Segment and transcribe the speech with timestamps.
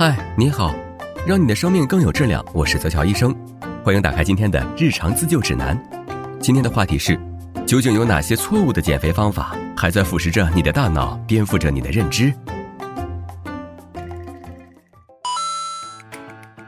[0.00, 0.74] 嗨，你好，
[1.26, 2.42] 让你的生命更有质量。
[2.54, 3.36] 我是泽乔医生，
[3.84, 5.78] 欢迎打开今天的日常自救指南。
[6.40, 7.20] 今天的话题是：
[7.66, 12.32] 究竟有哪些错误的减肥方法还在腐蚀着你的大脑，颠覆着你的认知？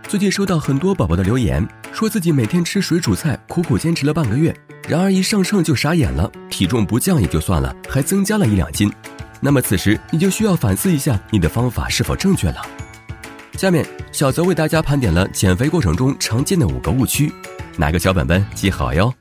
[0.06, 4.54] 最近收到很多宝宝的留言，说自己每天吃水煮菜，苦苦坚持了半个月，
[4.86, 8.92] 然而一上秤就傻眼了，体重不降也就算了，还增加了一两斤。
[9.40, 12.60] 那么此时你就需要反思一下，你的方法是否正确了。
[13.56, 17.32] 下面小泽为大家盘点了减肥过程中常见的五个误区，
[17.76, 19.12] 拿个小本本记好哟。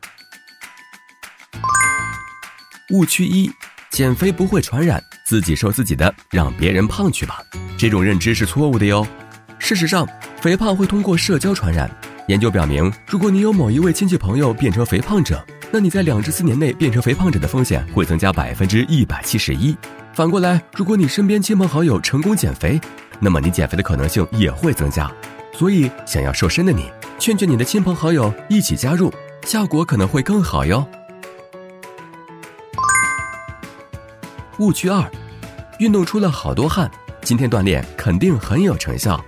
[2.91, 3.51] 误区一：
[3.91, 7.41] 减肥不会传染，自己瘦自己的，让别人胖去吧。
[7.77, 9.05] 这种认知是错误的哟。
[9.59, 10.07] 事实上，
[10.41, 11.89] 肥胖会通过社交传染。
[12.27, 19.75] 研究表明，如果你有某一位亲戚朋友变成肥胖者，那你在两至四年内变成肥胖者的风险会增加百分之一百七十一。
[20.13, 22.79] 反过来，如果你身边亲朋好友成功减肥，
[23.21, 25.09] 那么你减肥的可能性也会增加。
[25.53, 29.13] 所以，想要瘦身的你，劝劝你的亲朋好友一起加入，
[29.45, 30.85] 效果可能会更好哟。
[34.59, 35.09] 误区二：
[35.79, 36.89] 运动出了好多汗，
[37.21, 39.23] 今天锻炼肯定很有成效。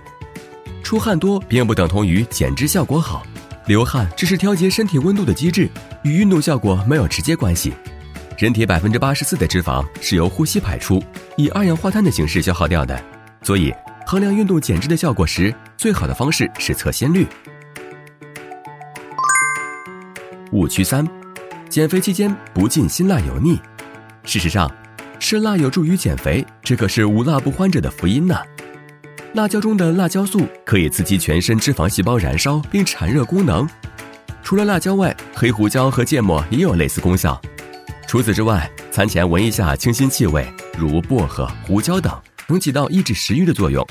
[0.82, 3.26] 出汗多并不等同于减脂效果好，
[3.66, 5.68] 流汗只是调节身体温度的机制，
[6.02, 7.72] 与运动效果没有直接关系。
[8.38, 11.02] 人体百分之八十四的脂肪是由呼吸排出，
[11.36, 13.00] 以二氧化碳的形式消耗掉的，
[13.42, 13.72] 所以
[14.06, 17.26] 衡量运动减脂的效果时，最好的方式是测心率。
[20.52, 21.06] 误区三：
[21.68, 23.58] 减肥期间不进辛辣油腻。
[24.24, 24.70] 事实上，
[25.18, 28.36] 吃辣有助于减肥，这可是无辣不欢者的福音呢。
[29.32, 33.68] 辣椒中的辣椒素可以刺激全身脂肪细胞燃烧并产热功能。
[34.42, 37.40] 除了辣椒外，黑胡椒和芥末也有类似功效。
[38.06, 40.46] 除此之外，餐前闻一下清新气味，
[40.78, 42.12] 如薄荷、胡椒等，
[42.48, 43.86] 能起到抑制食欲的作用。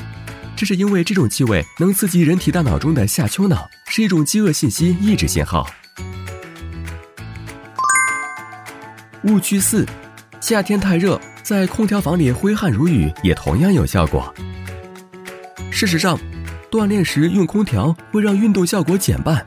[0.56, 5.68] 这是因为这种气味能刺激人体大脑中的下丘脑，是一种饥饿信息抑制信号。
[9.24, 9.86] 误区四：
[10.40, 14.34] 夏天太热，在空调房里挥汗如雨也同样有效果。
[15.72, 16.20] 事实上，
[16.70, 19.44] 锻炼时用空调会让运动效果减半。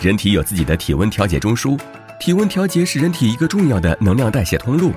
[0.00, 1.78] 人体有自己的体温调节中枢，
[2.20, 4.92] 体温调节是人体一个重要的能量代谢通路。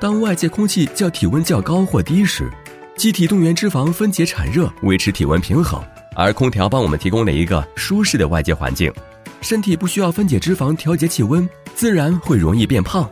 [0.00, 2.50] 当外界空气较体温较高或低时，
[2.96, 5.82] 机体动员脂肪分解产热，维持体温平衡。
[6.14, 8.92] 而空调帮我们提供了一个舒适的外界环境，
[9.40, 13.10] 身体不需要分解脂肪调节气温，自然会容易变胖。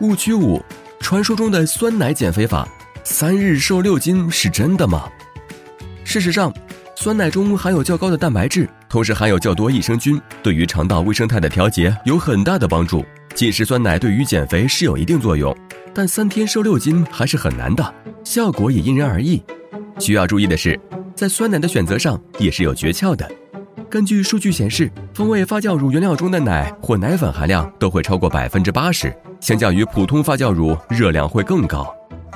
[0.00, 0.62] 误区五：
[1.00, 2.66] 传说中的酸奶减肥法。
[3.04, 5.08] 三日瘦六斤是真的吗？
[6.02, 6.52] 事实上，
[6.96, 13.04] 酸奶中含有较高的蛋白质，同时含有较多益生菌，对于肠道微生态的调节有很大的帮助。
[13.32, 15.56] 进食酸奶对于减肥是有一定作用，
[15.96, 19.42] 但三天瘦六斤还是很难的，效果也因人而异。
[19.98, 20.78] 需要注意的是，
[21.14, 23.26] 在酸奶的选择上也是有诀窍的。
[23.88, 31.90] 根据数据显示，风味发酵乳原料中的奶或奶粉含量都会超过百分之八十，相较于普通发酵乳，热量会更高。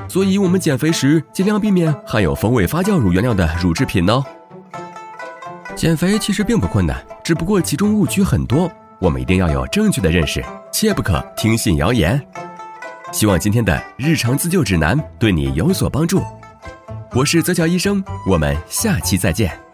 [0.09, 4.25] 所以，我们减肥时尽量避免含有风味发酵乳原料的乳制品哦。
[5.77, 8.73] 减肥其实并不困难，只不过其中误区很多，
[9.03, 12.19] 我们一定要有正确的认识，切不可听信谣言。
[13.13, 16.23] 希望今天的日常自救指南对你有所帮助。
[17.13, 19.70] 我是泽乔医生，我们下期再见。